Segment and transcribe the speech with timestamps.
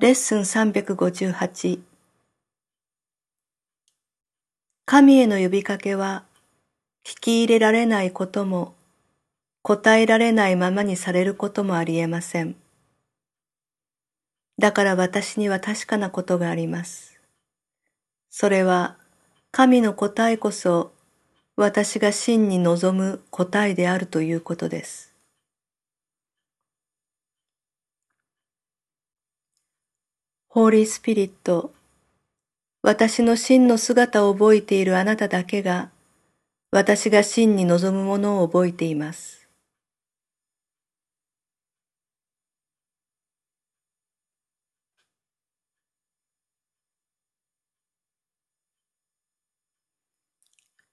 [0.00, 1.78] レッスン358
[4.84, 6.24] 神への呼びかけは
[7.06, 8.74] 聞き入れられないことも
[9.62, 12.56] 答えられないままにされることもありえません。
[14.58, 17.20] だから私には確かなことがあります。
[18.30, 18.96] それは
[19.52, 20.90] 神の答えこそ
[21.54, 25.13] 私が真に望む答えであるということです。
[30.54, 31.74] ホーリースピリット、
[32.80, 35.90] 私の真の姿を覚えているあなただけが、
[36.70, 39.48] 私が真に望むものを覚えています。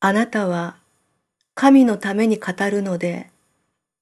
[0.00, 0.78] あなたは
[1.54, 3.28] 神のために語るので、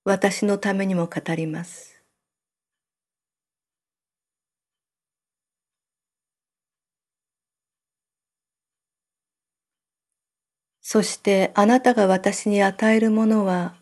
[0.04, 1.89] 私のためにも語ります。
[10.82, 13.74] そしてあなたが私に与えるものは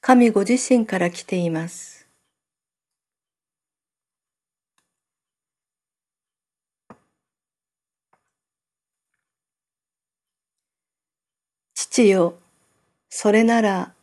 [0.00, 2.08] 神ご自身から来ています。
[11.74, 12.38] 父よ、
[13.10, 13.94] それなら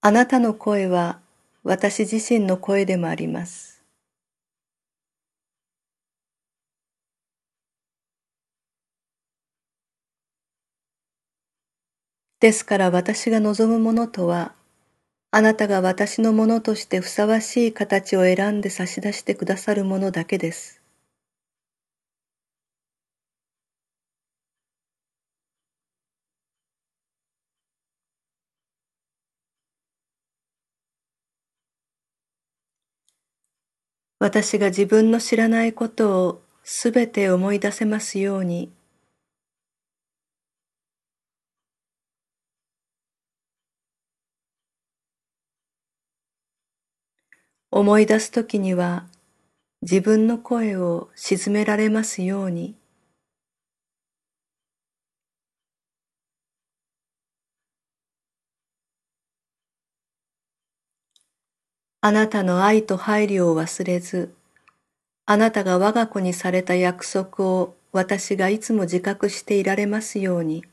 [0.00, 1.20] あなたの声は
[1.64, 3.69] 私自身の声でもあります。
[12.40, 14.52] ですから私が望むものとは、
[15.30, 20.80] あなたが私のものとしてふさわしい形を選んで差し出してくださるものだけです。
[34.20, 38.70] 私が自分の知らないことをすべて思い出せますように、
[47.72, 49.04] 思い出すときには
[49.82, 52.74] 自分の声を沈められますように。
[62.02, 64.34] あなたの愛と配慮を忘れず、
[65.26, 70.64] あなたが我が子にされた約束を私がいつも自覚していられますように。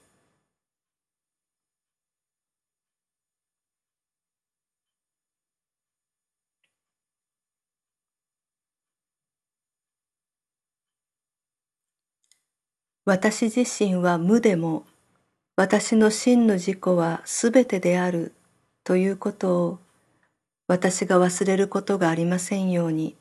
[13.08, 14.84] 私自身は無でも
[15.56, 18.34] 私の真の自己は全てである
[18.84, 19.80] ということを
[20.68, 23.16] 私が忘れることがありませんように。